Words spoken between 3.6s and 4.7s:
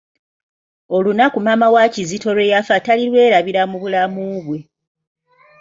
mu bulamu bwe.